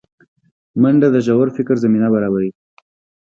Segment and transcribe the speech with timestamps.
[0.81, 2.51] منډه د ژور فکر زمینه برابروي